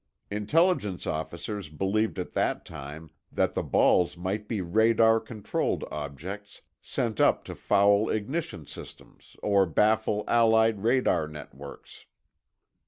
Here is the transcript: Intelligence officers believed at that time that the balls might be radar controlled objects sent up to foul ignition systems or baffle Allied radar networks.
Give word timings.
Intelligence 0.31 1.05
officers 1.05 1.69
believed 1.69 2.17
at 2.17 2.33
that 2.33 2.65
time 2.65 3.11
that 3.31 3.53
the 3.53 3.61
balls 3.61 4.17
might 4.17 4.47
be 4.47 4.59
radar 4.59 5.19
controlled 5.19 5.83
objects 5.91 6.63
sent 6.81 7.21
up 7.21 7.43
to 7.43 7.53
foul 7.53 8.09
ignition 8.09 8.65
systems 8.65 9.37
or 9.43 9.67
baffle 9.67 10.23
Allied 10.27 10.81
radar 10.81 11.27
networks. 11.27 12.07